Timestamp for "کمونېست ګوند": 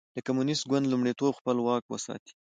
0.27-0.85